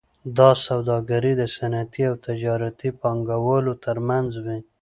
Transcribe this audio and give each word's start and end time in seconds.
دا 0.37 0.49
سوداګري 0.67 1.31
د 1.37 1.43
صنعتي 1.55 2.01
او 2.09 2.15
تجارتي 2.27 2.89
پانګوالو 3.01 3.73
ترمنځ 3.85 4.29
وي 4.45 4.59